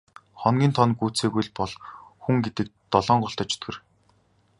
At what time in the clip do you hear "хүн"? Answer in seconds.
2.23-2.37